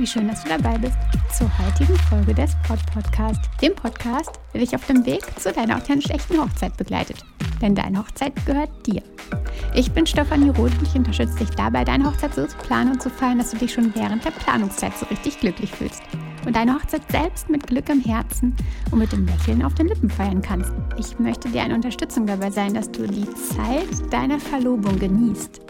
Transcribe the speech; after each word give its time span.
Wie 0.00 0.06
schön, 0.06 0.28
dass 0.28 0.42
du 0.44 0.48
dabei 0.48 0.78
bist 0.78 0.96
zur 1.36 1.46
heutigen 1.58 1.94
Folge 2.08 2.32
des 2.32 2.56
Pod 2.66 2.78
Podcast, 2.94 3.38
dem 3.60 3.74
Podcast, 3.74 4.40
der 4.54 4.62
dich 4.62 4.74
auf 4.74 4.86
dem 4.86 5.04
Weg 5.04 5.20
zu 5.38 5.52
deiner 5.52 5.76
authentisch 5.76 6.10
echten 6.10 6.40
Hochzeit 6.40 6.74
begleitet. 6.78 7.18
Denn 7.60 7.74
deine 7.74 7.98
Hochzeit 7.98 8.32
gehört 8.46 8.70
dir. 8.86 9.02
Ich 9.74 9.92
bin 9.92 10.06
Stefanie 10.06 10.48
Roth 10.48 10.72
und 10.78 10.84
ich 10.84 10.94
unterstütze 10.94 11.44
dich 11.44 11.50
dabei, 11.50 11.84
deine 11.84 12.06
Hochzeit 12.06 12.34
so 12.34 12.46
zu 12.46 12.56
planen 12.56 12.92
und 12.92 13.02
zu 13.02 13.10
feiern, 13.10 13.36
dass 13.36 13.50
du 13.50 13.58
dich 13.58 13.74
schon 13.74 13.94
während 13.94 14.24
der 14.24 14.30
Planungszeit 14.30 14.96
so 14.96 15.04
richtig 15.04 15.38
glücklich 15.38 15.70
fühlst 15.70 16.02
und 16.46 16.56
deine 16.56 16.76
Hochzeit 16.76 17.02
selbst 17.10 17.50
mit 17.50 17.66
Glück 17.66 17.90
im 17.90 18.00
Herzen 18.00 18.56
und 18.90 19.00
mit 19.00 19.12
dem 19.12 19.26
Lächeln 19.26 19.62
auf 19.62 19.74
den 19.74 19.88
Lippen 19.88 20.08
feiern 20.08 20.40
kannst. 20.40 20.72
Ich 20.98 21.18
möchte 21.18 21.50
dir 21.50 21.60
eine 21.60 21.74
Unterstützung 21.74 22.26
dabei 22.26 22.50
sein, 22.50 22.72
dass 22.72 22.90
du 22.90 23.06
die 23.06 23.28
Zeit 23.34 24.10
deiner 24.10 24.40
Verlobung 24.40 24.98
genießt. 24.98 25.60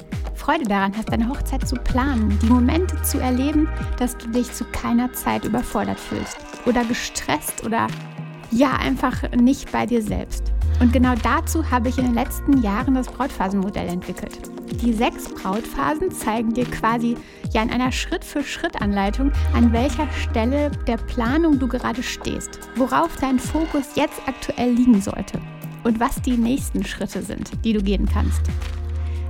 Freude 0.40 0.64
daran 0.64 0.96
hast, 0.96 1.12
deine 1.12 1.28
Hochzeit 1.28 1.68
zu 1.68 1.76
planen, 1.76 2.38
die 2.42 2.46
Momente 2.46 3.00
zu 3.02 3.18
erleben, 3.18 3.68
dass 3.98 4.16
du 4.16 4.26
dich 4.28 4.50
zu 4.50 4.64
keiner 4.64 5.12
Zeit 5.12 5.44
überfordert 5.44 6.00
fühlst 6.00 6.38
oder 6.64 6.82
gestresst 6.84 7.62
oder 7.64 7.88
ja, 8.50 8.72
einfach 8.72 9.30
nicht 9.32 9.70
bei 9.70 9.84
dir 9.84 10.02
selbst. 10.02 10.50
Und 10.80 10.94
genau 10.94 11.14
dazu 11.22 11.70
habe 11.70 11.90
ich 11.90 11.98
in 11.98 12.06
den 12.06 12.14
letzten 12.14 12.62
Jahren 12.62 12.94
das 12.94 13.06
Brautphasenmodell 13.06 13.86
entwickelt. 13.86 14.40
Die 14.82 14.94
sechs 14.94 15.28
Brautphasen 15.28 16.10
zeigen 16.10 16.54
dir 16.54 16.64
quasi 16.64 17.16
ja 17.52 17.62
in 17.62 17.70
einer 17.70 17.92
Schritt-für-Schritt-Anleitung, 17.92 19.32
an 19.52 19.72
welcher 19.74 20.10
Stelle 20.12 20.70
der 20.86 20.96
Planung 20.96 21.58
du 21.58 21.68
gerade 21.68 22.02
stehst, 22.02 22.58
worauf 22.76 23.14
dein 23.16 23.38
Fokus 23.38 23.94
jetzt 23.94 24.22
aktuell 24.26 24.72
liegen 24.72 25.02
sollte 25.02 25.38
und 25.84 26.00
was 26.00 26.22
die 26.22 26.38
nächsten 26.38 26.82
Schritte 26.84 27.22
sind, 27.22 27.50
die 27.62 27.74
du 27.74 27.82
gehen 27.82 28.08
kannst. 28.10 28.42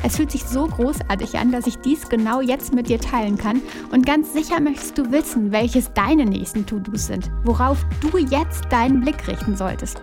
Es 0.03 0.17
fühlt 0.17 0.31
sich 0.31 0.45
so 0.45 0.67
großartig 0.67 1.39
an, 1.39 1.53
dass 1.53 1.67
ich 1.67 1.77
dies 1.79 2.09
genau 2.09 2.41
jetzt 2.41 2.73
mit 2.75 2.89
dir 2.89 2.99
teilen 2.99 3.37
kann 3.37 3.61
und 3.93 4.07
ganz 4.07 4.33
sicher 4.33 4.61
möchtest 4.61 4.97
du 4.97 5.13
wissen, 5.13 5.53
welches 5.53 5.93
deine 5.93 6.25
nächsten 6.25 6.65
To-Dos 6.65 7.07
sind, 7.07 7.31
worauf 7.45 7.85
du 8.01 8.17
jetzt 8.17 8.65
deinen 8.71 9.01
Blick 9.03 9.29
richten 9.29 9.57
solltest. 9.57 10.01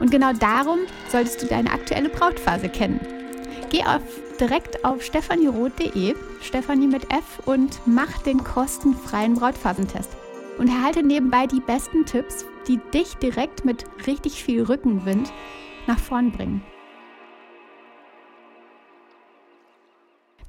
Und 0.00 0.10
genau 0.10 0.32
darum 0.32 0.78
solltest 1.08 1.42
du 1.42 1.46
deine 1.46 1.70
aktuelle 1.70 2.08
Brautphase 2.08 2.68
kennen. 2.68 3.00
Geh 3.70 3.84
auf, 3.84 4.02
direkt 4.40 4.84
auf 4.84 5.02
stefanieroth.de, 5.02 6.14
Stefanie 6.40 6.88
mit 6.88 7.04
F, 7.12 7.46
und 7.46 7.78
mach 7.86 8.18
den 8.22 8.42
kostenfreien 8.42 9.34
Brautphasentest. 9.34 10.10
Und 10.58 10.68
erhalte 10.68 11.02
nebenbei 11.02 11.46
die 11.46 11.60
besten 11.60 12.04
Tipps, 12.04 12.44
die 12.66 12.80
dich 12.92 13.14
direkt 13.16 13.64
mit 13.64 13.84
richtig 14.06 14.42
viel 14.42 14.64
Rückenwind 14.64 15.32
nach 15.86 15.98
vorn 15.98 16.32
bringen. 16.32 16.62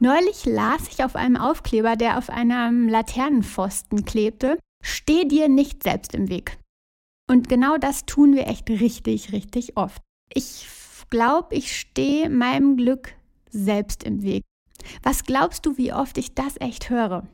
Neulich 0.02 0.46
las 0.46 0.88
ich 0.90 1.04
auf 1.04 1.16
einem 1.16 1.38
Aufkleber, 1.38 1.96
der 1.96 2.18
auf 2.18 2.30
einem 2.30 2.90
Laternenpfosten 2.90 4.04
klebte, 4.04 4.58
Steh 4.82 5.26
dir 5.26 5.48
nicht 5.48 5.84
selbst 5.84 6.16
im 6.16 6.30
Weg. 6.30 6.58
Und 7.30 7.48
genau 7.48 7.78
das 7.78 8.06
tun 8.06 8.36
wir 8.36 8.48
echt 8.48 8.70
richtig, 8.70 9.32
richtig 9.32 9.78
oft. 9.78 10.02
Ich 10.34 10.68
glaube, 11.10 11.56
ich 11.56 11.78
stehe 11.78 12.30
meinem 12.30 12.78
Glück 12.78 13.14
selbst 13.50 14.04
im 14.04 14.24
Weg. 14.24 14.44
Was 15.04 15.24
glaubst 15.24 15.66
du, 15.66 15.78
wie 15.78 15.94
oft 15.94 16.18
ich 16.18 16.34
das 16.34 16.60
echt 16.60 16.90
höre? 16.90 17.28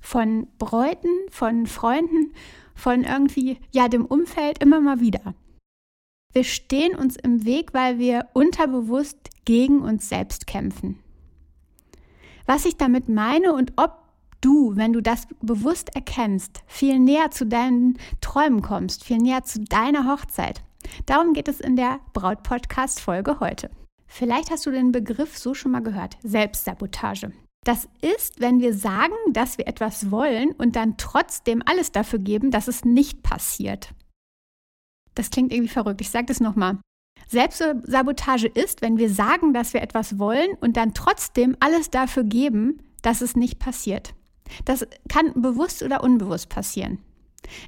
Von 0.00 0.46
Bräuten, 0.58 1.10
von 1.30 1.66
Freunden, 1.66 2.32
von 2.74 3.04
irgendwie, 3.04 3.58
ja, 3.72 3.88
dem 3.88 4.06
Umfeld 4.06 4.62
immer 4.62 4.80
mal 4.80 5.00
wieder. 5.00 5.34
Wir 6.32 6.44
stehen 6.44 6.94
uns 6.94 7.16
im 7.16 7.44
Weg, 7.44 7.74
weil 7.74 7.98
wir 7.98 8.28
unterbewusst 8.32 9.18
gegen 9.44 9.82
uns 9.82 10.08
selbst 10.08 10.46
kämpfen. 10.46 11.01
Was 12.46 12.64
ich 12.64 12.76
damit 12.76 13.08
meine 13.08 13.52
und 13.52 13.72
ob 13.76 14.02
du, 14.40 14.76
wenn 14.76 14.92
du 14.92 15.00
das 15.00 15.26
bewusst 15.40 15.94
erkennst, 15.94 16.62
viel 16.66 16.98
näher 16.98 17.30
zu 17.30 17.46
deinen 17.46 17.98
Träumen 18.20 18.62
kommst, 18.62 19.04
viel 19.04 19.18
näher 19.18 19.44
zu 19.44 19.60
deiner 19.60 20.10
Hochzeit. 20.10 20.62
Darum 21.06 21.32
geht 21.32 21.48
es 21.48 21.60
in 21.60 21.76
der 21.76 22.00
Braut-Podcast-Folge 22.12 23.40
heute. 23.40 23.70
Vielleicht 24.06 24.50
hast 24.50 24.66
du 24.66 24.70
den 24.70 24.92
Begriff 24.92 25.38
so 25.38 25.54
schon 25.54 25.72
mal 25.72 25.82
gehört, 25.82 26.18
Selbstsabotage. 26.22 27.32
Das 27.64 27.88
ist, 28.00 28.40
wenn 28.40 28.60
wir 28.60 28.74
sagen, 28.74 29.14
dass 29.32 29.56
wir 29.56 29.68
etwas 29.68 30.10
wollen 30.10 30.50
und 30.52 30.74
dann 30.74 30.96
trotzdem 30.96 31.62
alles 31.64 31.92
dafür 31.92 32.18
geben, 32.18 32.50
dass 32.50 32.66
es 32.66 32.84
nicht 32.84 33.22
passiert. 33.22 33.94
Das 35.14 35.30
klingt 35.30 35.52
irgendwie 35.52 35.72
verrückt. 35.72 36.00
Ich 36.00 36.10
sage 36.10 36.26
das 36.26 36.40
nochmal. 36.40 36.78
Selbstsabotage 37.28 38.46
ist, 38.48 38.82
wenn 38.82 38.98
wir 38.98 39.10
sagen, 39.10 39.52
dass 39.54 39.74
wir 39.74 39.82
etwas 39.82 40.18
wollen 40.18 40.50
und 40.60 40.76
dann 40.76 40.94
trotzdem 40.94 41.56
alles 41.60 41.90
dafür 41.90 42.24
geben, 42.24 42.82
dass 43.02 43.20
es 43.20 43.36
nicht 43.36 43.58
passiert. 43.58 44.14
Das 44.64 44.86
kann 45.08 45.32
bewusst 45.40 45.82
oder 45.82 46.02
unbewusst 46.02 46.48
passieren. 46.48 46.98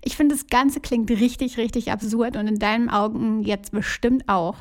Ich 0.03 0.17
finde, 0.17 0.35
das 0.35 0.47
Ganze 0.47 0.81
klingt 0.81 1.11
richtig, 1.11 1.57
richtig 1.57 1.91
absurd 1.91 2.37
und 2.37 2.47
in 2.47 2.59
deinen 2.59 2.91
Augen 2.91 3.43
jetzt 3.43 3.73
bestimmt 3.73 4.29
auch. 4.29 4.57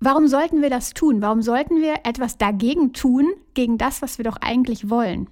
Warum 0.00 0.26
sollten 0.26 0.62
wir 0.62 0.70
das 0.70 0.94
tun? 0.94 1.22
Warum 1.22 1.42
sollten 1.42 1.80
wir 1.80 2.00
etwas 2.04 2.38
dagegen 2.38 2.92
tun, 2.92 3.32
gegen 3.54 3.78
das, 3.78 4.02
was 4.02 4.18
wir 4.18 4.24
doch 4.24 4.36
eigentlich 4.40 4.90
wollen? 4.90 5.28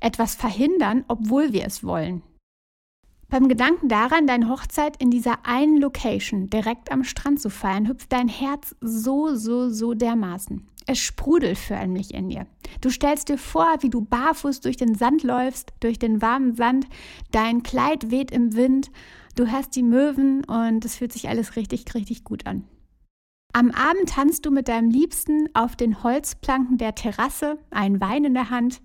Etwas 0.00 0.34
verhindern, 0.34 1.04
obwohl 1.06 1.52
wir 1.52 1.64
es 1.64 1.84
wollen. 1.84 2.22
Beim 3.34 3.48
Gedanken 3.48 3.88
daran, 3.88 4.28
deine 4.28 4.48
Hochzeit 4.48 5.02
in 5.02 5.10
dieser 5.10 5.44
einen 5.44 5.80
Location 5.80 6.50
direkt 6.50 6.92
am 6.92 7.02
Strand 7.02 7.40
zu 7.40 7.50
feiern, 7.50 7.88
hüpft 7.88 8.12
dein 8.12 8.28
Herz 8.28 8.76
so, 8.80 9.34
so, 9.34 9.70
so 9.70 9.92
dermaßen. 9.92 10.68
Es 10.86 11.00
sprudelt 11.00 11.58
förmlich 11.58 12.14
in 12.14 12.28
dir. 12.28 12.46
Du 12.80 12.90
stellst 12.90 13.28
dir 13.28 13.36
vor, 13.36 13.66
wie 13.80 13.90
du 13.90 14.02
barfuß 14.02 14.60
durch 14.60 14.76
den 14.76 14.94
Sand 14.94 15.24
läufst, 15.24 15.72
durch 15.80 15.98
den 15.98 16.22
warmen 16.22 16.54
Sand, 16.54 16.86
dein 17.32 17.64
Kleid 17.64 18.12
weht 18.12 18.30
im 18.30 18.54
Wind, 18.54 18.92
du 19.34 19.50
hörst 19.50 19.74
die 19.74 19.82
Möwen 19.82 20.44
und 20.44 20.84
es 20.84 20.94
fühlt 20.94 21.12
sich 21.12 21.28
alles 21.28 21.56
richtig, 21.56 21.92
richtig 21.92 22.22
gut 22.22 22.46
an. 22.46 22.62
Am 23.52 23.72
Abend 23.72 24.10
tanzt 24.10 24.46
du 24.46 24.52
mit 24.52 24.68
deinem 24.68 24.90
Liebsten 24.90 25.48
auf 25.54 25.74
den 25.74 26.04
Holzplanken 26.04 26.78
der 26.78 26.94
Terrasse, 26.94 27.58
ein 27.72 28.00
Wein 28.00 28.26
in 28.26 28.34
der 28.34 28.50
Hand 28.50 28.80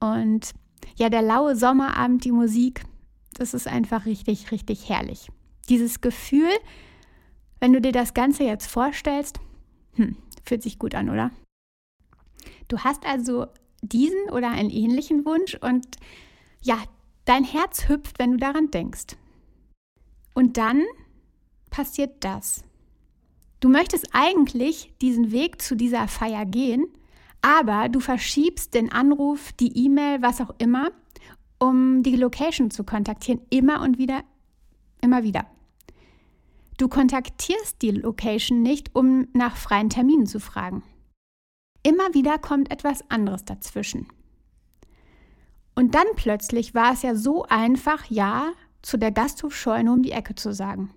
und 0.00 0.54
ja, 0.96 1.08
der 1.08 1.22
laue 1.22 1.54
Sommerabend, 1.54 2.24
die 2.24 2.32
Musik, 2.32 2.82
das 3.38 3.54
ist 3.54 3.68
einfach 3.68 4.06
richtig, 4.06 4.50
richtig 4.50 4.88
herrlich. 4.88 5.28
Dieses 5.68 6.00
Gefühl, 6.00 6.50
wenn 7.60 7.72
du 7.72 7.80
dir 7.80 7.92
das 7.92 8.14
Ganze 8.14 8.44
jetzt 8.44 8.66
vorstellst, 8.66 9.40
hm, 9.94 10.16
Fühlt 10.46 10.62
sich 10.62 10.78
gut 10.78 10.94
an, 10.94 11.10
oder? 11.10 11.32
Du 12.68 12.78
hast 12.78 13.04
also 13.04 13.46
diesen 13.82 14.30
oder 14.30 14.50
einen 14.50 14.70
ähnlichen 14.70 15.26
Wunsch 15.26 15.56
und 15.60 15.84
ja, 16.62 16.78
dein 17.24 17.42
Herz 17.42 17.88
hüpft, 17.88 18.18
wenn 18.20 18.32
du 18.32 18.36
daran 18.36 18.70
denkst. 18.70 19.16
Und 20.34 20.56
dann 20.56 20.84
passiert 21.70 22.22
das. 22.22 22.62
Du 23.58 23.68
möchtest 23.68 24.08
eigentlich 24.12 24.92
diesen 25.00 25.32
Weg 25.32 25.60
zu 25.60 25.74
dieser 25.74 26.06
Feier 26.06 26.46
gehen, 26.46 26.86
aber 27.42 27.88
du 27.88 27.98
verschiebst 27.98 28.74
den 28.74 28.92
Anruf, 28.92 29.52
die 29.52 29.76
E-Mail, 29.84 30.22
was 30.22 30.40
auch 30.40 30.54
immer, 30.58 30.90
um 31.58 32.02
die 32.02 32.16
Location 32.16 32.70
zu 32.70 32.84
kontaktieren, 32.84 33.40
immer 33.50 33.82
und 33.82 33.98
wieder, 33.98 34.22
immer 35.00 35.22
wieder. 35.22 35.46
Du 36.78 36.88
kontaktierst 36.88 37.80
die 37.80 37.90
Location 37.90 38.62
nicht, 38.62 38.94
um 38.94 39.28
nach 39.32 39.56
freien 39.56 39.88
Terminen 39.88 40.26
zu 40.26 40.40
fragen. 40.40 40.82
Immer 41.82 42.12
wieder 42.12 42.38
kommt 42.38 42.70
etwas 42.70 43.08
anderes 43.10 43.44
dazwischen. 43.44 44.08
Und 45.74 45.94
dann 45.94 46.06
plötzlich 46.16 46.74
war 46.74 46.92
es 46.92 47.02
ja 47.02 47.14
so 47.14 47.44
einfach, 47.44 48.06
ja 48.10 48.52
zu 48.82 48.98
der 48.98 49.12
Gasthofscheune 49.12 49.92
um 49.92 50.02
die 50.02 50.12
Ecke 50.12 50.34
zu 50.34 50.52
sagen. 50.52 50.90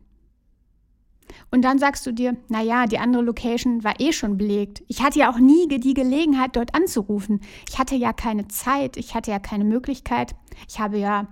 Und 1.52 1.64
dann 1.64 1.80
sagst 1.80 2.06
du 2.06 2.12
dir, 2.12 2.38
naja, 2.48 2.86
die 2.86 3.00
andere 3.00 3.24
Location 3.24 3.84
war 3.84 4.00
eh 4.00 4.12
schon 4.12 4.38
belegt. 4.38 4.84
Ich 4.88 5.02
hatte 5.02 5.20
ja 5.20 5.32
auch 5.32 5.40
nie 5.40 5.68
die 5.68 5.94
Gelegenheit, 5.94 6.56
dort 6.56 6.76
anzurufen. 6.76 7.42
Ich 7.68 7.78
hatte 7.78 7.96
ja 7.96 8.14
keine 8.14 8.48
Zeit, 8.48 8.98
ich 8.98 9.16
hatte 9.16 9.32
ja 9.32 9.40
keine 9.40 9.64
Möglichkeit. 9.64 10.36
Ich 10.68 10.80
habe 10.80 10.98
ja 10.98 11.28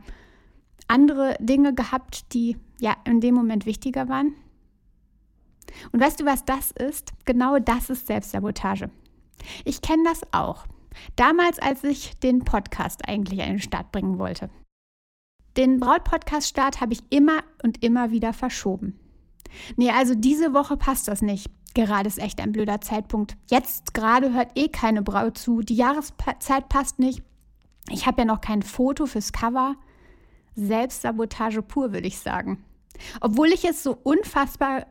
andere 0.87 1.35
Dinge 1.39 1.73
gehabt, 1.73 2.33
die 2.33 2.57
ja 2.79 2.95
in 3.05 3.21
dem 3.21 3.35
Moment 3.35 3.65
wichtiger 3.65 4.07
waren. 4.07 4.33
Und 5.91 5.99
weißt 5.99 6.19
du, 6.19 6.25
was 6.25 6.45
das 6.45 6.71
ist? 6.71 7.13
Genau 7.25 7.59
das 7.59 7.89
ist 7.89 8.07
Selbstsabotage. 8.07 8.89
Ich 9.65 9.81
kenne 9.81 10.03
das 10.03 10.21
auch. 10.31 10.65
Damals, 11.15 11.59
als 11.59 11.83
ich 11.83 12.17
den 12.19 12.39
Podcast 12.39 13.07
eigentlich 13.07 13.41
an 13.41 13.49
den 13.49 13.59
Start 13.59 13.91
bringen 13.91 14.17
wollte. 14.17 14.49
Den 15.57 15.79
Braut-Podcast-Start 15.79 16.81
habe 16.81 16.93
ich 16.93 17.03
immer 17.09 17.43
und 17.63 17.83
immer 17.83 18.11
wieder 18.11 18.33
verschoben. 18.33 18.99
Nee, 19.75 19.91
also 19.91 20.15
diese 20.15 20.53
Woche 20.53 20.77
passt 20.77 21.07
das 21.07 21.21
nicht. 21.21 21.49
Gerade 21.73 22.07
ist 22.07 22.19
echt 22.19 22.41
ein 22.41 22.51
blöder 22.51 22.81
Zeitpunkt. 22.81 23.37
Jetzt 23.49 23.93
gerade 23.93 24.33
hört 24.33 24.51
eh 24.55 24.67
keine 24.67 25.03
Braut 25.03 25.37
zu. 25.37 25.61
Die 25.61 25.75
Jahreszeit 25.75 26.69
passt 26.69 26.99
nicht. 26.99 27.21
Ich 27.89 28.07
habe 28.07 28.21
ja 28.21 28.25
noch 28.25 28.41
kein 28.41 28.63
Foto 28.63 29.05
fürs 29.05 29.31
Cover. 29.31 29.75
Selbstsabotage 30.55 31.61
pur, 31.61 31.93
würde 31.93 32.07
ich 32.07 32.19
sagen. 32.19 32.63
Obwohl 33.21 33.49
ich 33.49 33.63
es 33.63 33.83
so 33.83 33.97
unfassbar 34.03 34.87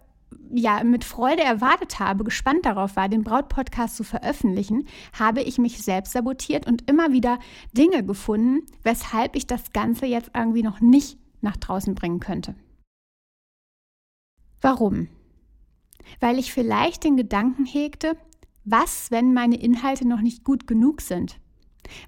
ja 0.53 0.82
mit 0.85 1.05
Freude 1.05 1.43
erwartet 1.43 1.99
habe, 1.99 2.25
gespannt 2.25 2.67
darauf 2.67 2.97
war, 2.97 3.08
den 3.08 3.25
Brautpodcast 3.25 3.97
zu 3.97 4.05
veröffentlichen, 4.05 4.87
habe 5.19 5.43
ich 5.43 5.58
mich 5.58 5.82
selbst 5.82 6.12
sabotiert 6.12 6.67
und 6.67 6.88
immer 6.88 7.12
wieder 7.12 7.38
Dinge 7.73 8.05
gefunden, 8.05 8.64
weshalb 8.82 9.35
ich 9.37 9.47
das 9.47 9.73
Ganze 9.73 10.06
jetzt 10.06 10.31
irgendwie 10.35 10.62
noch 10.62 10.81
nicht 10.81 11.19
nach 11.41 11.56
draußen 11.56 11.94
bringen 11.94 12.20
könnte. 12.20 12.55
Warum? 14.61 15.08
Weil 16.20 16.38
ich 16.38 16.53
vielleicht 16.53 17.05
den 17.05 17.17
Gedanken 17.17 17.64
hegte, 17.64 18.17
was, 18.64 19.11
wenn 19.11 19.32
meine 19.32 19.56
Inhalte 19.56 20.06
noch 20.06 20.20
nicht 20.20 20.44
gut 20.44 20.67
genug 20.67 21.00
sind? 21.00 21.38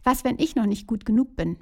Was, 0.02 0.24
wenn 0.24 0.38
ich 0.38 0.56
noch 0.56 0.66
nicht 0.66 0.86
gut 0.86 1.06
genug 1.06 1.36
bin? 1.36 1.56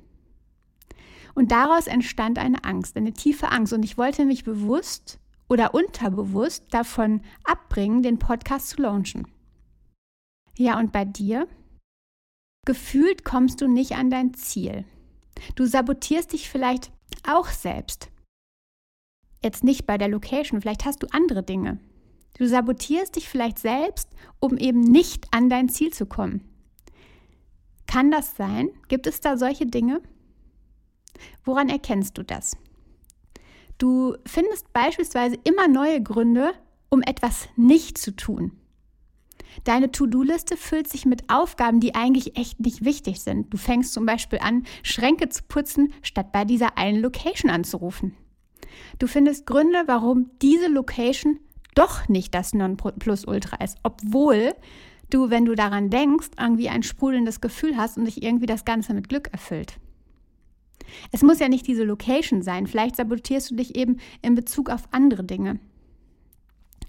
Und 1.34 1.52
daraus 1.52 1.86
entstand 1.86 2.38
eine 2.38 2.64
Angst, 2.64 2.96
eine 2.96 3.12
tiefe 3.12 3.50
Angst. 3.50 3.74
Und 3.74 3.84
ich 3.84 3.98
wollte 3.98 4.24
mich 4.24 4.42
bewusst 4.42 5.20
oder 5.48 5.74
unterbewusst 5.74 6.64
davon 6.70 7.20
abbringen, 7.44 8.02
den 8.02 8.18
Podcast 8.18 8.70
zu 8.70 8.82
launchen. 8.82 9.28
Ja, 10.56 10.78
und 10.78 10.92
bei 10.92 11.04
dir? 11.04 11.46
Gefühlt 12.64 13.22
kommst 13.22 13.60
du 13.60 13.68
nicht 13.68 13.92
an 13.92 14.08
dein 14.08 14.32
Ziel. 14.32 14.84
Du 15.54 15.66
sabotierst 15.66 16.32
dich 16.32 16.48
vielleicht 16.48 16.90
auch 17.28 17.48
selbst. 17.48 18.10
Jetzt 19.42 19.64
nicht 19.64 19.86
bei 19.86 19.98
der 19.98 20.08
Location, 20.08 20.60
vielleicht 20.60 20.84
hast 20.84 21.02
du 21.02 21.06
andere 21.10 21.42
Dinge. 21.42 21.78
Du 22.38 22.46
sabotierst 22.46 23.16
dich 23.16 23.28
vielleicht 23.28 23.58
selbst, 23.58 24.10
um 24.40 24.58
eben 24.58 24.80
nicht 24.80 25.26
an 25.32 25.48
dein 25.48 25.68
Ziel 25.68 25.92
zu 25.92 26.06
kommen. 26.06 26.42
Kann 27.86 28.10
das 28.10 28.36
sein? 28.36 28.70
Gibt 28.88 29.06
es 29.06 29.20
da 29.20 29.36
solche 29.38 29.66
Dinge? 29.66 30.02
Woran 31.44 31.68
erkennst 31.68 32.18
du 32.18 32.22
das? 32.22 32.56
Du 33.78 34.16
findest 34.26 34.72
beispielsweise 34.72 35.36
immer 35.44 35.68
neue 35.68 36.02
Gründe, 36.02 36.52
um 36.88 37.02
etwas 37.02 37.48
nicht 37.56 37.98
zu 37.98 38.14
tun. 38.14 38.52
Deine 39.64 39.90
To-Do-Liste 39.90 40.56
füllt 40.56 40.88
sich 40.88 41.06
mit 41.06 41.30
Aufgaben, 41.30 41.80
die 41.80 41.94
eigentlich 41.94 42.36
echt 42.36 42.60
nicht 42.60 42.84
wichtig 42.84 43.20
sind. 43.20 43.52
Du 43.52 43.56
fängst 43.56 43.92
zum 43.92 44.04
Beispiel 44.04 44.38
an, 44.40 44.66
Schränke 44.82 45.28
zu 45.28 45.42
putzen, 45.44 45.92
statt 46.02 46.32
bei 46.32 46.44
dieser 46.44 46.76
einen 46.76 47.00
Location 47.00 47.50
anzurufen. 47.50 48.14
Du 48.98 49.06
findest 49.06 49.46
Gründe, 49.46 49.84
warum 49.86 50.30
diese 50.40 50.68
Location 50.68 51.38
doch 51.74 52.08
nicht 52.08 52.34
das 52.34 52.54
Nonplusultra 52.54 53.62
ist, 53.62 53.78
obwohl 53.82 54.54
du, 55.10 55.30
wenn 55.30 55.44
du 55.44 55.54
daran 55.54 55.90
denkst, 55.90 56.30
irgendwie 56.38 56.68
ein 56.68 56.82
sprudelndes 56.82 57.40
Gefühl 57.40 57.76
hast 57.76 57.98
und 57.98 58.06
dich 58.06 58.22
irgendwie 58.22 58.46
das 58.46 58.64
Ganze 58.64 58.94
mit 58.94 59.08
Glück 59.08 59.28
erfüllt. 59.32 59.78
Es 61.12 61.22
muss 61.22 61.38
ja 61.38 61.48
nicht 61.48 61.66
diese 61.66 61.84
Location 61.84 62.42
sein. 62.42 62.66
Vielleicht 62.66 62.96
sabotierst 62.96 63.50
du 63.50 63.56
dich 63.56 63.76
eben 63.76 63.98
in 64.22 64.34
Bezug 64.34 64.70
auf 64.70 64.84
andere 64.92 65.24
Dinge. 65.24 65.58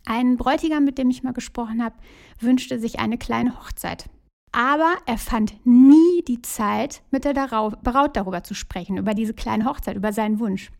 Ein 0.05 0.37
Bräutigam, 0.37 0.85
mit 0.85 0.97
dem 0.97 1.09
ich 1.09 1.23
mal 1.23 1.33
gesprochen 1.33 1.83
habe, 1.83 1.95
wünschte 2.39 2.79
sich 2.79 2.99
eine 2.99 3.17
kleine 3.17 3.59
Hochzeit. 3.59 4.09
Aber 4.53 4.95
er 5.05 5.17
fand 5.17 5.65
nie 5.65 6.23
die 6.27 6.41
Zeit, 6.41 7.01
mit 7.11 7.25
der 7.25 7.33
Braut 7.33 8.15
darüber 8.15 8.43
zu 8.43 8.53
sprechen, 8.53 8.97
über 8.97 9.13
diese 9.13 9.33
kleine 9.33 9.65
Hochzeit, 9.65 9.97
über 9.97 10.13
seinen 10.13 10.39
Wunsch. 10.39 10.71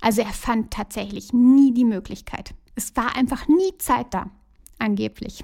Also 0.00 0.22
er 0.22 0.32
fand 0.32 0.70
tatsächlich 0.70 1.32
nie 1.32 1.72
die 1.72 1.84
Möglichkeit. 1.84 2.54
Es 2.74 2.94
war 2.96 3.16
einfach 3.16 3.48
nie 3.48 3.76
Zeit 3.78 4.12
da, 4.12 4.30
angeblich. 4.78 5.42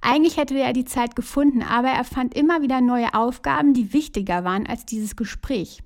Eigentlich 0.00 0.36
hätte 0.36 0.56
er 0.58 0.72
die 0.72 0.84
Zeit 0.84 1.16
gefunden, 1.16 1.62
aber 1.62 1.88
er 1.88 2.04
fand 2.04 2.34
immer 2.34 2.62
wieder 2.62 2.80
neue 2.80 3.14
Aufgaben, 3.14 3.74
die 3.74 3.92
wichtiger 3.92 4.44
waren 4.44 4.66
als 4.66 4.86
dieses 4.86 5.16
Gespräch. 5.16 5.82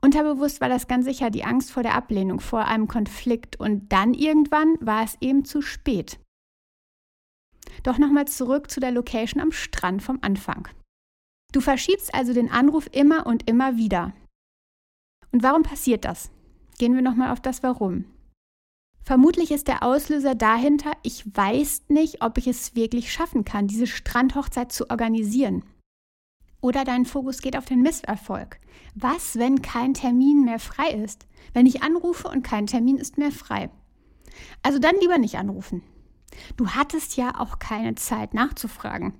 Unterbewusst 0.00 0.60
war 0.60 0.68
das 0.68 0.86
ganz 0.86 1.06
sicher 1.06 1.30
die 1.30 1.44
Angst 1.44 1.70
vor 1.70 1.82
der 1.82 1.94
Ablehnung, 1.94 2.40
vor 2.40 2.66
einem 2.66 2.88
Konflikt 2.88 3.58
und 3.58 3.90
dann 3.90 4.12
irgendwann 4.12 4.76
war 4.80 5.04
es 5.04 5.16
eben 5.20 5.44
zu 5.44 5.62
spät. 5.62 6.18
Doch 7.82 7.98
nochmal 7.98 8.26
zurück 8.26 8.70
zu 8.70 8.80
der 8.80 8.90
Location 8.90 9.40
am 9.40 9.52
Strand 9.52 10.02
vom 10.02 10.18
Anfang. 10.20 10.68
Du 11.52 11.60
verschiebst 11.60 12.14
also 12.14 12.34
den 12.34 12.50
Anruf 12.50 12.88
immer 12.92 13.26
und 13.26 13.48
immer 13.48 13.76
wieder. 13.76 14.12
Und 15.32 15.42
warum 15.42 15.62
passiert 15.62 16.04
das? 16.04 16.30
Gehen 16.78 16.94
wir 16.94 17.02
nochmal 17.02 17.32
auf 17.32 17.40
das 17.40 17.62
Warum. 17.62 18.04
Vermutlich 19.02 19.50
ist 19.50 19.68
der 19.68 19.82
Auslöser 19.82 20.34
dahinter, 20.34 20.92
ich 21.02 21.24
weiß 21.36 21.84
nicht, 21.88 22.22
ob 22.22 22.38
ich 22.38 22.46
es 22.46 22.74
wirklich 22.74 23.12
schaffen 23.12 23.44
kann, 23.44 23.66
diese 23.66 23.86
Strandhochzeit 23.86 24.72
zu 24.72 24.88
organisieren. 24.88 25.62
Oder 26.62 26.84
dein 26.84 27.04
Fokus 27.04 27.42
geht 27.42 27.58
auf 27.58 27.66
den 27.66 27.82
Misserfolg. 27.82 28.58
Was, 28.94 29.38
wenn 29.38 29.60
kein 29.60 29.92
Termin 29.92 30.44
mehr 30.44 30.58
frei 30.58 30.90
ist? 30.90 31.26
Wenn 31.52 31.66
ich 31.66 31.82
anrufe 31.82 32.28
und 32.28 32.42
kein 32.42 32.66
Termin 32.66 32.96
ist 32.96 33.18
mehr 33.18 33.32
frei. 33.32 33.68
Also 34.62 34.78
dann 34.78 34.94
lieber 35.00 35.18
nicht 35.18 35.36
anrufen. 35.36 35.82
Du 36.56 36.70
hattest 36.70 37.18
ja 37.18 37.38
auch 37.38 37.58
keine 37.58 37.94
Zeit 37.96 38.32
nachzufragen. 38.32 39.12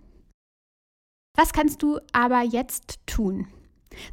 Was 1.36 1.52
kannst 1.52 1.82
du 1.82 1.98
aber 2.12 2.40
jetzt 2.40 3.00
tun? 3.06 3.48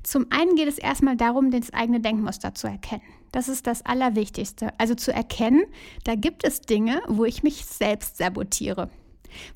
Zum 0.04 0.28
einen 0.30 0.56
geht 0.56 0.68
es 0.68 0.78
erstmal 0.78 1.18
darum, 1.18 1.51
das 1.51 1.74
eigene 1.74 2.00
Denkmuster 2.00 2.54
zu 2.54 2.68
erkennen. 2.68 3.04
Das 3.31 3.48
ist 3.48 3.68
das 3.68 3.86
Allerwichtigste. 3.86 4.69
Also 4.78 4.95
zu 4.95 5.13
erkennen, 5.13 5.63
da 6.04 6.16
gibt 6.16 6.44
es 6.44 6.62
Dinge, 6.62 7.01
wo 7.07 7.25
ich 7.25 7.44
mich 7.44 7.66
selbst 7.66 8.18
sabotiere, 8.18 8.89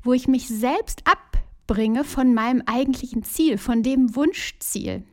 wo 0.03 0.13
ich 0.13 0.27
mich 0.27 0.47
selbst 0.47 1.01
ab 1.05 1.35
abbringe 1.67 2.03
von 2.03 2.33
meinem 2.33 2.61
eigentlichen 2.65 3.23
Ziel, 3.23 3.57
von 3.57 3.81
dem 3.81 4.15
Wunschziel. 4.15 5.03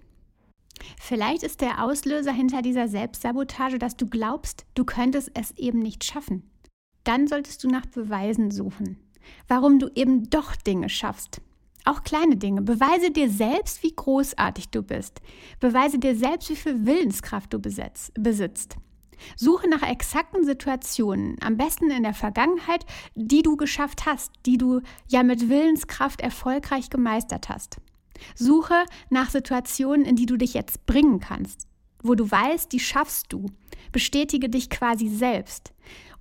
Vielleicht 1.01 1.43
ist 1.43 1.61
der 1.61 1.83
Auslöser 1.83 2.33
hinter 2.33 2.61
dieser 2.61 2.89
Selbstsabotage, 2.89 3.79
dass 3.79 3.97
du 3.97 4.07
glaubst, 4.07 4.67
du 4.75 4.85
könntest 4.85 5.31
es 5.35 5.53
eben 5.53 5.79
nicht 5.79 6.05
schaffen. 6.05 6.51
Dann 7.05 7.27
solltest 7.27 7.65
du 7.65 7.69
nach 7.69 7.87
Beweisen 7.87 8.51
suchen, 8.51 8.99
warum 9.49 9.79
du 9.79 9.89
eben 9.95 10.29
doch 10.29 10.55
Dinge 10.57 10.89
schaffst. 10.89 11.41
Auch 11.85 12.03
kleine 12.05 12.37
Dinge. 12.37 12.63
Beweise 12.63 13.11
dir 13.11 13.29
selbst, 13.29 13.83
wie 13.83 13.95
großartig 13.95 14.69
du 14.69 14.83
bist. 14.83 15.21
Beweise 15.59 15.99
dir 15.99 16.15
selbst, 16.15 16.49
wie 16.51 16.57
viel 16.57 16.87
Willenskraft 16.87 17.53
du 17.53 17.59
besitzt. 17.59 18.77
Suche 19.37 19.69
nach 19.69 19.83
exakten 19.83 20.45
Situationen, 20.45 21.37
am 21.41 21.57
besten 21.57 21.91
in 21.91 22.03
der 22.03 22.15
Vergangenheit, 22.15 22.85
die 23.15 23.43
du 23.43 23.57
geschafft 23.57 24.07
hast, 24.07 24.33
die 24.47 24.59
du 24.59 24.81
ja 25.09 25.23
mit 25.23 25.49
Willenskraft 25.49 26.21
erfolgreich 26.21 26.91
gemeistert 26.91 27.49
hast. 27.49 27.77
Suche 28.35 28.85
nach 29.11 29.31
Situationen, 29.31 30.07
in 30.07 30.17
die 30.17 30.27
du 30.27 30.37
dich 30.37 30.55
jetzt 30.55 30.87
bringen 30.87 31.21
kannst, 31.21 31.67
wo 32.03 32.15
du 32.15 32.31
weißt, 32.31 32.73
die 32.73 32.81
schaffst 32.81 33.33
du. 33.33 33.47
Bestätige 33.91 34.49
dich 34.49 34.71
quasi 34.71 35.09
selbst. 35.09 35.73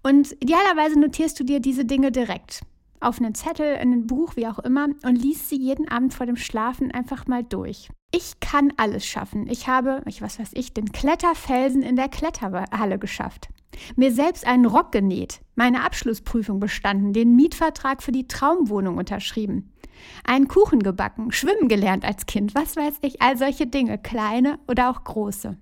Und 0.03 0.31
idealerweise 0.39 0.99
notierst 0.99 1.39
du 1.39 1.43
dir 1.43 1.59
diese 1.59 1.85
Dinge 1.85 2.11
direkt 2.11 2.61
auf 3.01 3.19
einen 3.19 3.35
Zettel, 3.35 3.75
in 3.75 3.91
ein 3.91 4.07
Buch, 4.07 4.35
wie 4.35 4.47
auch 4.47 4.59
immer, 4.59 4.85
und 5.03 5.15
liest 5.15 5.49
sie 5.49 5.57
jeden 5.57 5.89
Abend 5.89 6.13
vor 6.13 6.25
dem 6.25 6.37
Schlafen 6.37 6.91
einfach 6.91 7.27
mal 7.27 7.43
durch. 7.43 7.89
Ich 8.13 8.39
kann 8.39 8.73
alles 8.77 9.05
schaffen. 9.05 9.47
Ich 9.47 9.67
habe, 9.67 10.01
ich 10.05 10.21
was 10.21 10.39
weiß 10.39 10.51
ich, 10.53 10.73
den 10.73 10.91
Kletterfelsen 10.91 11.81
in 11.81 11.95
der 11.95 12.09
Kletterhalle 12.09 12.99
geschafft. 12.99 13.49
Mir 13.95 14.11
selbst 14.11 14.45
einen 14.45 14.65
Rock 14.65 14.91
genäht, 14.91 15.41
meine 15.55 15.83
Abschlussprüfung 15.83 16.59
bestanden, 16.59 17.13
den 17.13 17.35
Mietvertrag 17.35 18.03
für 18.03 18.11
die 18.11 18.27
Traumwohnung 18.27 18.97
unterschrieben, 18.97 19.71
einen 20.25 20.49
Kuchen 20.49 20.83
gebacken, 20.83 21.31
schwimmen 21.31 21.69
gelernt 21.69 22.03
als 22.03 22.25
Kind, 22.25 22.53
was 22.53 22.75
weiß 22.75 22.95
ich, 23.01 23.21
all 23.21 23.37
solche 23.37 23.67
Dinge, 23.67 23.97
kleine 23.97 24.59
oder 24.67 24.89
auch 24.89 25.03
große. 25.03 25.57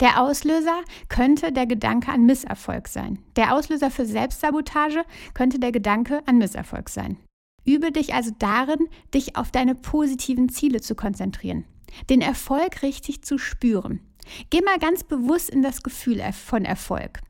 Der 0.00 0.20
Auslöser 0.20 0.80
könnte 1.08 1.52
der 1.52 1.66
Gedanke 1.66 2.10
an 2.10 2.26
Misserfolg 2.26 2.88
sein. 2.88 3.18
Der 3.36 3.54
Auslöser 3.54 3.90
für 3.90 4.06
Selbstsabotage 4.06 5.04
könnte 5.34 5.58
der 5.58 5.72
Gedanke 5.72 6.22
an 6.26 6.38
Misserfolg 6.38 6.88
sein. 6.88 7.16
Übe 7.64 7.92
dich 7.92 8.14
also 8.14 8.32
darin, 8.38 8.88
dich 9.14 9.36
auf 9.36 9.50
deine 9.50 9.74
positiven 9.74 10.48
Ziele 10.48 10.80
zu 10.80 10.94
konzentrieren, 10.94 11.64
den 12.10 12.20
Erfolg 12.20 12.82
richtig 12.82 13.22
zu 13.22 13.38
spüren. 13.38 14.00
Geh 14.50 14.60
mal 14.62 14.78
ganz 14.78 15.04
bewusst 15.04 15.50
in 15.50 15.62
das 15.62 15.82
Gefühl 15.82 16.22
von 16.32 16.64
Erfolg. 16.64 17.20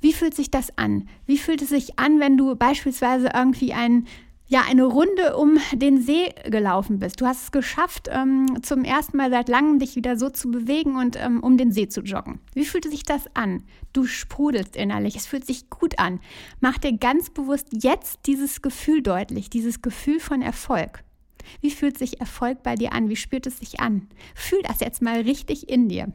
Wie 0.00 0.12
fühlt 0.12 0.34
sich 0.34 0.50
das 0.50 0.76
an? 0.76 1.08
Wie 1.24 1.38
fühlt 1.38 1.62
es 1.62 1.70
sich 1.70 1.98
an, 1.98 2.20
wenn 2.20 2.36
du 2.36 2.54
beispielsweise 2.54 3.30
irgendwie 3.34 3.72
einen 3.72 4.06
ja, 4.48 4.62
eine 4.68 4.84
Runde 4.84 5.36
um 5.36 5.58
den 5.72 6.00
See 6.00 6.32
gelaufen 6.44 7.00
bist. 7.00 7.20
Du 7.20 7.26
hast 7.26 7.44
es 7.44 7.52
geschafft, 7.52 8.08
ähm, 8.12 8.62
zum 8.62 8.84
ersten 8.84 9.16
Mal 9.16 9.30
seit 9.30 9.48
langem 9.48 9.78
dich 9.80 9.96
wieder 9.96 10.16
so 10.16 10.30
zu 10.30 10.50
bewegen 10.50 10.96
und 10.96 11.16
ähm, 11.16 11.42
um 11.42 11.56
den 11.56 11.72
See 11.72 11.88
zu 11.88 12.02
joggen. 12.02 12.38
Wie 12.54 12.64
fühlt 12.64 12.84
sich 12.84 13.02
das 13.02 13.24
an? 13.34 13.64
Du 13.92 14.06
sprudelst 14.06 14.76
innerlich, 14.76 15.16
es 15.16 15.26
fühlt 15.26 15.46
sich 15.46 15.68
gut 15.68 15.98
an. 15.98 16.20
Mach 16.60 16.78
dir 16.78 16.96
ganz 16.96 17.30
bewusst 17.30 17.68
jetzt 17.72 18.20
dieses 18.26 18.62
Gefühl 18.62 19.02
deutlich, 19.02 19.50
dieses 19.50 19.82
Gefühl 19.82 20.20
von 20.20 20.42
Erfolg. 20.42 21.02
Wie 21.60 21.70
fühlt 21.70 21.98
sich 21.98 22.20
Erfolg 22.20 22.62
bei 22.62 22.76
dir 22.76 22.92
an? 22.92 23.08
Wie 23.08 23.16
spürt 23.16 23.46
es 23.46 23.58
sich 23.58 23.80
an? 23.80 24.08
Fühl 24.34 24.62
das 24.62 24.80
jetzt 24.80 25.02
mal 25.02 25.20
richtig 25.20 25.68
in 25.68 25.88
dir. 25.88 26.12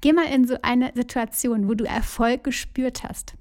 Geh 0.00 0.12
mal 0.12 0.26
in 0.26 0.46
so 0.46 0.56
eine 0.62 0.92
Situation, 0.94 1.68
wo 1.68 1.74
du 1.74 1.84
Erfolg 1.84 2.44
gespürt 2.44 3.04
hast. 3.04 3.34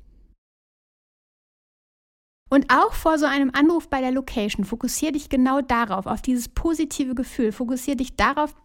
Und 2.49 2.73
auch 2.73 2.93
vor 2.93 3.19
so 3.19 3.25
einem 3.25 3.51
Anruf 3.53 3.89
bei 3.89 4.01
der 4.01 4.11
Location, 4.11 4.65
fokussiere 4.65 5.11
dich 5.11 5.29
genau 5.29 5.61
darauf, 5.61 6.07
auf 6.07 6.21
dieses 6.21 6.49
positive 6.49 7.13
Gefühl. 7.13 7.51
Fokussiere 7.51 7.97
dich 7.97 8.15
darauf, 8.15 8.55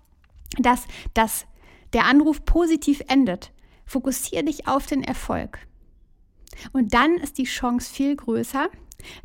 dass, 0.58 0.86
dass 1.12 1.46
der 1.92 2.06
Anruf 2.06 2.44
positiv 2.44 3.02
endet. 3.08 3.52
Fokussiere 3.84 4.44
dich 4.44 4.66
auf 4.66 4.86
den 4.86 5.02
Erfolg. 5.02 5.58
Und 6.72 6.94
dann 6.94 7.16
ist 7.16 7.38
die 7.38 7.44
Chance 7.44 7.92
viel 7.92 8.16
größer, 8.16 8.68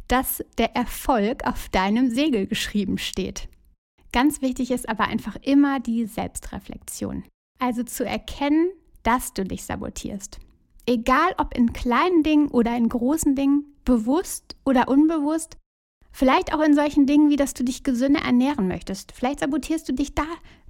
dass 0.07 0.43
der 0.57 0.75
Erfolg 0.75 1.45
auf 1.45 1.69
deinem 1.69 2.09
Segel 2.09 2.47
geschrieben 2.47 2.97
steht. 2.97 3.47
Ganz 4.11 4.41
wichtig 4.41 4.71
ist 4.71 4.89
aber 4.89 5.05
einfach 5.05 5.37
immer 5.41 5.79
die 5.79 6.05
Selbstreflexion. 6.05 7.23
Also 7.59 7.83
zu 7.83 8.05
erkennen, 8.05 8.69
dass 9.03 9.33
du 9.33 9.43
dich 9.43 9.63
sabotierst. 9.63 10.39
Egal 10.89 11.35
ob 11.37 11.55
in 11.55 11.71
kleinen 11.71 12.23
Dingen 12.23 12.47
oder 12.47 12.75
in 12.75 12.89
großen 12.89 13.35
Dingen, 13.35 13.75
bewusst 13.85 14.55
oder 14.65 14.87
unbewusst, 14.87 15.55
vielleicht 16.11 16.51
auch 16.51 16.61
in 16.61 16.73
solchen 16.73 17.05
Dingen 17.05 17.29
wie, 17.29 17.35
dass 17.35 17.53
du 17.53 17.63
dich 17.63 17.83
gesünder 17.83 18.21
ernähren 18.21 18.67
möchtest. 18.67 19.11
Vielleicht 19.11 19.41
sabotierst 19.41 19.87
du 19.87 19.93
dich 19.93 20.15
da 20.15 20.23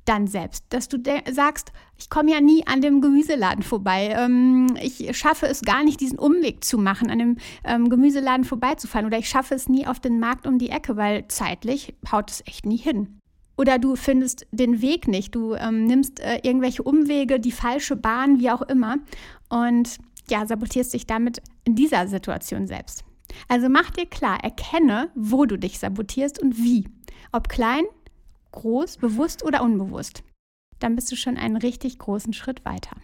dann 0.04 0.28
selbst, 0.28 0.66
dass 0.72 0.90
du 0.90 0.98
sagst, 1.32 1.72
ich 1.98 2.10
komme 2.10 2.32
ja 2.32 2.42
nie 2.42 2.68
an 2.68 2.82
dem 2.82 3.00
Gemüseladen 3.00 3.64
vorbei. 3.64 4.14
Ähm, 4.18 4.76
ich 4.82 5.18
schaffe 5.18 5.46
es 5.46 5.62
gar 5.62 5.86
nicht, 5.86 6.02
diesen 6.02 6.20
Umweg 6.20 6.66
zu 6.66 6.78
machen, 6.78 7.10
an 7.10 7.20
dem 7.20 7.38
ähm, 7.64 7.90
Gemüseladen 7.90 8.44
vorbeizufahren. 8.44 9.06
Oder 9.06 9.20
ich 9.20 9.30
schaffe 9.30 9.56
es 9.56 9.70
nie 9.70 9.88
auf 9.88 10.02
den 10.02 10.20
Markt 10.20 10.46
um 10.46 10.60
die 10.60 10.70
Ecke, 10.70 10.98
weil 10.98 11.30
zeitlich 11.30 11.94
haut 12.12 12.30
es 12.30 12.44
echt 12.46 12.66
nie 12.66 12.76
hin. 12.76 13.20
Oder 13.60 13.78
du 13.78 13.98
findest 13.98 14.48
den 14.52 14.82
Weg 14.82 15.10
nicht, 15.10 15.36
du 15.36 15.54
ähm, 15.54 15.84
nimmst 15.84 16.22
äh, 16.22 16.40
irgendwelche 16.44 16.82
Umwege, 16.82 17.42
die 17.42 17.52
falsche 17.52 17.98
Bahn, 17.98 18.40
wie 18.40 18.50
auch 18.52 18.62
immer. 18.62 19.00
Und 19.50 19.98
ja, 20.30 20.46
sabotierst 20.46 20.94
dich 20.94 21.08
damit 21.08 21.42
in 21.64 21.76
dieser 21.76 22.08
Situation 22.08 22.68
selbst. 22.68 23.04
Also 23.48 23.70
mach 23.70 23.92
dir 23.92 24.06
klar, 24.06 24.44
erkenne, 24.44 25.12
wo 25.16 25.46
du 25.46 25.58
dich 25.58 25.80
sabotierst 25.80 26.40
und 26.40 26.58
wie. 26.58 26.88
Ob 27.32 27.50
klein 27.50 27.86
groß, 28.52 28.98
bewusst 28.98 29.44
oder 29.44 29.62
unbewusst, 29.62 30.24
dann 30.80 30.96
bist 30.96 31.12
du 31.12 31.16
schon 31.16 31.38
einen 31.38 31.58
richtig 31.58 32.00
großen 32.00 32.34
Schritt 32.34 32.66
weiter. 32.66 32.96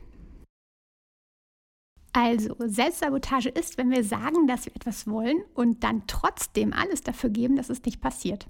Also, 2.13 2.55
Selbstsabotage 2.59 3.49
ist, 3.49 3.77
wenn 3.77 3.91
wir 3.91 4.03
sagen, 4.05 4.47
dass 4.47 4.65
wir 4.65 4.75
etwas 4.75 5.05
wollen 5.05 5.43
und 5.53 5.83
dann 5.83 6.03
trotzdem 6.07 6.71
alles 6.71 7.01
dafür 7.01 7.29
geben, 7.29 7.57
dass 7.57 7.69
es 7.69 7.83
nicht 7.83 7.99
passiert. 7.99 8.47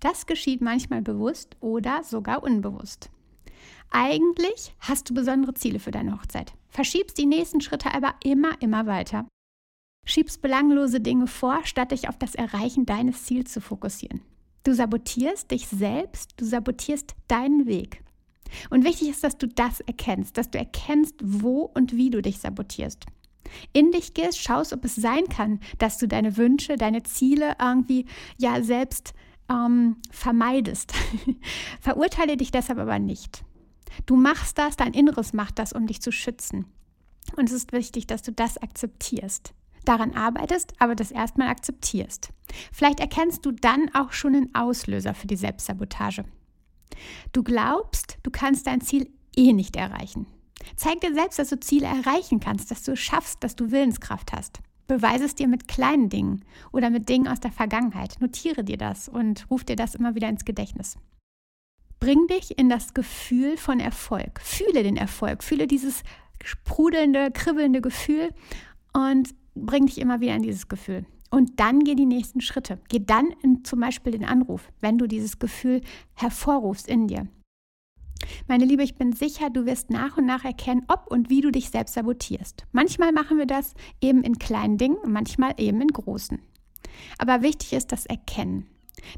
Das 0.00 0.24
geschieht 0.24 0.62
manchmal 0.62 1.02
bewusst 1.02 1.56
oder 1.60 2.02
sogar 2.02 2.42
unbewusst. 2.42 3.10
Eigentlich 3.90 4.74
hast 4.80 5.10
du 5.10 5.14
besondere 5.14 5.52
Ziele 5.52 5.80
für 5.80 5.90
deine 5.90 6.14
Hochzeit, 6.14 6.54
verschiebst 6.68 7.18
die 7.18 7.26
nächsten 7.26 7.60
Schritte 7.60 7.92
aber 7.94 8.14
immer, 8.22 8.60
immer 8.60 8.86
weiter. 8.86 9.26
Schiebst 10.06 10.40
belanglose 10.40 11.00
Dinge 11.00 11.26
vor, 11.26 11.60
statt 11.64 11.92
dich 11.92 12.08
auf 12.08 12.18
das 12.18 12.34
Erreichen 12.34 12.86
deines 12.86 13.24
Ziels 13.24 13.52
zu 13.52 13.60
fokussieren. 13.60 14.22
Du 14.64 14.74
sabotierst 14.74 15.50
dich 15.50 15.68
selbst, 15.68 16.32
du 16.36 16.44
sabotierst 16.44 17.14
deinen 17.28 17.66
Weg. 17.66 18.02
Und 18.70 18.84
wichtig 18.84 19.10
ist, 19.10 19.24
dass 19.24 19.36
du 19.36 19.46
das 19.46 19.80
erkennst, 19.80 20.36
dass 20.38 20.50
du 20.50 20.58
erkennst, 20.58 21.16
wo 21.22 21.70
und 21.74 21.94
wie 21.94 22.10
du 22.10 22.22
dich 22.22 22.38
sabotierst. 22.38 23.04
In 23.72 23.92
dich 23.92 24.14
gehst, 24.14 24.38
schaust, 24.38 24.72
ob 24.72 24.84
es 24.84 24.94
sein 24.94 25.26
kann, 25.28 25.60
dass 25.78 25.98
du 25.98 26.08
deine 26.08 26.36
Wünsche, 26.36 26.76
deine 26.76 27.02
Ziele 27.02 27.56
irgendwie 27.60 28.06
ja 28.36 28.62
selbst 28.62 29.14
ähm, 29.50 29.96
vermeidest. 30.10 30.92
Verurteile 31.80 32.36
dich 32.36 32.50
deshalb 32.50 32.78
aber 32.78 32.98
nicht. 32.98 33.44
Du 34.06 34.16
machst 34.16 34.58
das, 34.58 34.76
dein 34.76 34.94
Inneres 34.94 35.32
macht 35.32 35.58
das, 35.58 35.72
um 35.72 35.86
dich 35.86 36.00
zu 36.00 36.12
schützen. 36.12 36.66
Und 37.36 37.48
es 37.48 37.52
ist 37.52 37.72
wichtig, 37.72 38.06
dass 38.06 38.22
du 38.22 38.32
das 38.32 38.58
akzeptierst 38.58 39.52
daran 39.88 40.14
arbeitest, 40.14 40.74
aber 40.78 40.94
das 40.94 41.10
erstmal 41.10 41.48
akzeptierst. 41.48 42.30
Vielleicht 42.72 43.00
erkennst 43.00 43.44
du 43.46 43.52
dann 43.52 43.90
auch 43.94 44.12
schon 44.12 44.34
einen 44.34 44.54
Auslöser 44.54 45.14
für 45.14 45.26
die 45.26 45.36
Selbstsabotage. 45.36 46.24
Du 47.32 47.42
glaubst, 47.42 48.18
du 48.22 48.30
kannst 48.30 48.66
dein 48.66 48.80
Ziel 48.80 49.10
eh 49.36 49.52
nicht 49.52 49.76
erreichen. 49.76 50.26
Zeig 50.76 51.00
dir 51.00 51.14
selbst, 51.14 51.38
dass 51.38 51.48
du 51.48 51.60
Ziele 51.60 51.86
erreichen 51.86 52.40
kannst, 52.40 52.70
dass 52.70 52.82
du 52.82 52.92
es 52.92 52.98
schaffst, 52.98 53.42
dass 53.42 53.56
du 53.56 53.70
Willenskraft 53.70 54.32
hast. 54.32 54.60
Beweise 54.86 55.24
es 55.24 55.34
dir 55.34 55.48
mit 55.48 55.68
kleinen 55.68 56.08
Dingen 56.08 56.44
oder 56.72 56.90
mit 56.90 57.08
Dingen 57.08 57.28
aus 57.28 57.40
der 57.40 57.52
Vergangenheit. 57.52 58.16
Notiere 58.20 58.64
dir 58.64 58.78
das 58.78 59.08
und 59.08 59.46
ruf 59.50 59.64
dir 59.64 59.76
das 59.76 59.94
immer 59.94 60.14
wieder 60.14 60.28
ins 60.28 60.44
Gedächtnis. 60.44 60.96
Bring 62.00 62.26
dich 62.28 62.58
in 62.58 62.68
das 62.68 62.94
Gefühl 62.94 63.56
von 63.56 63.80
Erfolg. 63.80 64.40
Fühle 64.40 64.82
den 64.82 64.96
Erfolg, 64.96 65.42
fühle 65.42 65.66
dieses 65.66 66.02
sprudelnde, 66.42 67.30
kribbelnde 67.32 67.80
Gefühl 67.80 68.30
und 68.92 69.34
bring 69.54 69.86
dich 69.86 69.98
immer 69.98 70.20
wieder 70.20 70.36
in 70.36 70.42
dieses 70.42 70.68
Gefühl. 70.68 71.04
Und 71.30 71.60
dann 71.60 71.80
geh 71.80 71.94
die 71.94 72.06
nächsten 72.06 72.40
Schritte. 72.40 72.80
Geh 72.88 73.00
dann 73.04 73.34
in 73.42 73.64
zum 73.64 73.80
Beispiel 73.80 74.12
den 74.12 74.24
Anruf, 74.24 74.70
wenn 74.80 74.96
du 74.96 75.06
dieses 75.06 75.38
Gefühl 75.38 75.82
hervorrufst 76.14 76.88
in 76.88 77.06
dir. 77.06 77.28
Meine 78.46 78.64
Liebe, 78.64 78.82
ich 78.82 78.94
bin 78.94 79.12
sicher, 79.12 79.50
du 79.50 79.66
wirst 79.66 79.90
nach 79.90 80.16
und 80.16 80.26
nach 80.26 80.44
erkennen, 80.44 80.84
ob 80.88 81.06
und 81.08 81.30
wie 81.30 81.40
du 81.40 81.50
dich 81.50 81.70
selbst 81.70 81.94
sabotierst. 81.94 82.66
Manchmal 82.72 83.12
machen 83.12 83.38
wir 83.38 83.46
das 83.46 83.74
eben 84.00 84.22
in 84.22 84.38
kleinen 84.38 84.78
Dingen, 84.78 84.96
manchmal 85.06 85.54
eben 85.58 85.80
in 85.80 85.88
großen. 85.88 86.40
Aber 87.18 87.42
wichtig 87.42 87.74
ist 87.74 87.92
das 87.92 88.06
Erkennen. 88.06 88.66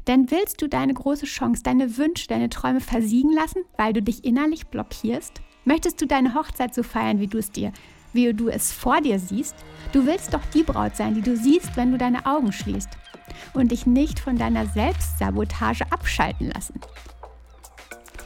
Denn 0.07 0.31
willst 0.31 0.61
du 0.61 0.67
deine 0.67 0.93
große 0.93 1.25
Chance, 1.25 1.63
deine 1.63 1.97
Wünsche, 1.97 2.27
deine 2.27 2.49
Träume 2.49 2.81
versiegen 2.81 3.33
lassen, 3.33 3.63
weil 3.77 3.93
du 3.93 4.01
dich 4.01 4.23
innerlich 4.23 4.67
blockierst? 4.67 5.41
Möchtest 5.65 6.01
du 6.01 6.07
deine 6.07 6.33
Hochzeit 6.33 6.73
so 6.73 6.83
feiern, 6.83 7.19
wie 7.19 7.27
du 7.27 7.37
es 7.37 7.51
dir 7.51 7.71
wie 8.13 8.33
du 8.33 8.49
es 8.49 8.71
vor 8.71 9.01
dir 9.01 9.19
siehst, 9.19 9.55
du 9.91 10.05
willst 10.05 10.33
doch 10.33 10.43
die 10.53 10.63
Braut 10.63 10.95
sein, 10.95 11.13
die 11.15 11.21
du 11.21 11.35
siehst, 11.37 11.75
wenn 11.77 11.91
du 11.91 11.97
deine 11.97 12.25
Augen 12.25 12.51
schließt 12.51 12.89
und 13.53 13.71
dich 13.71 13.85
nicht 13.85 14.19
von 14.19 14.37
deiner 14.37 14.65
Selbstsabotage 14.67 15.85
abschalten 15.91 16.51
lassen. 16.51 16.79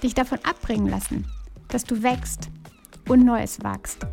Dich 0.02 0.14
davon 0.14 0.40
abbringen 0.44 0.88
lassen, 0.88 1.26
dass 1.70 1.84
du 1.84 2.02
wächst 2.04 2.50
und 3.08 3.24
Neues 3.24 3.64
wagst. 3.64 4.06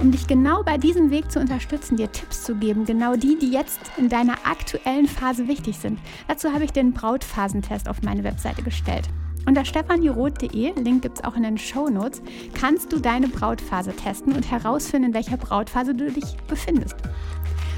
Um 0.00 0.10
dich 0.10 0.26
genau 0.26 0.62
bei 0.62 0.78
diesem 0.78 1.10
Weg 1.10 1.30
zu 1.30 1.38
unterstützen, 1.40 1.98
dir 1.98 2.10
Tipps 2.10 2.44
zu 2.44 2.54
geben, 2.54 2.86
genau 2.86 3.16
die, 3.16 3.38
die 3.38 3.50
jetzt 3.50 3.80
in 3.98 4.08
deiner 4.08 4.32
aktuellen 4.44 5.06
Phase 5.06 5.46
wichtig 5.46 5.76
sind. 5.76 5.98
Dazu 6.26 6.50
habe 6.52 6.64
ich 6.64 6.72
den 6.72 6.94
Brautphasentest 6.94 7.86
auf 7.86 8.00
meine 8.00 8.24
Webseite 8.24 8.62
gestellt. 8.62 9.08
Unter 9.46 9.62
stefanieroth.de, 9.62 10.72
Link 10.80 11.02
gibt 11.02 11.18
es 11.18 11.24
auch 11.24 11.36
in 11.36 11.42
den 11.42 11.58
Show 11.58 11.90
Notes, 11.90 12.22
kannst 12.54 12.90
du 12.94 12.98
deine 12.98 13.28
Brautphase 13.28 13.94
testen 13.94 14.32
und 14.32 14.50
herausfinden, 14.50 15.08
in 15.08 15.14
welcher 15.14 15.36
Brautphase 15.36 15.94
du 15.94 16.10
dich 16.10 16.34
befindest. 16.48 16.96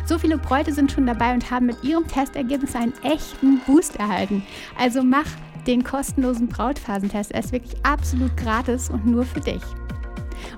So 0.07 0.17
viele 0.17 0.39
Bräute 0.39 0.73
sind 0.73 0.93
schon 0.93 1.07
dabei 1.07 1.35
und 1.35 1.51
haben 1.51 1.67
mit 1.67 1.83
ihrem 1.83 2.07
Testergebnis 2.07 2.77
einen 2.77 2.95
echten 3.03 3.59
Boost 3.67 3.97
erhalten. 3.97 4.45
Also 4.79 5.03
mach 5.03 5.27
den 5.67 5.83
kostenlosen 5.83 6.47
Brautphasentest. 6.47 7.33
Er 7.33 7.41
ist 7.41 7.53
wirklich 7.53 7.75
absolut 7.85 8.37
gratis 8.37 8.91
und 8.91 9.07
nur 9.07 9.25
für 9.25 9.41
dich. 9.41 9.63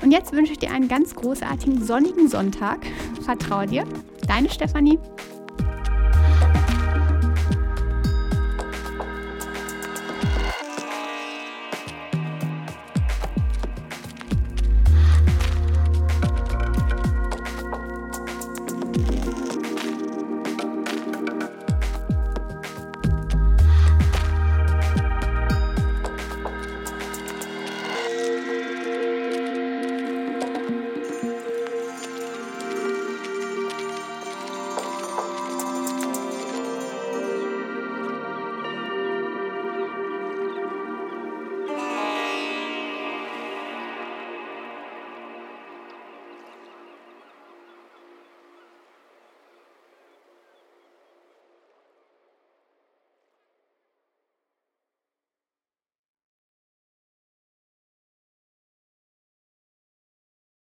Und 0.02 0.10
jetzt 0.10 0.32
wünsche 0.32 0.52
ich 0.52 0.58
dir 0.58 0.70
einen 0.70 0.88
ganz 0.88 1.14
großartigen 1.14 1.84
sonnigen 1.84 2.28
Sonntag. 2.28 2.86
Vertraue 3.22 3.66
dir. 3.66 3.84
Deine 4.26 4.50
Stefanie. 4.50 4.98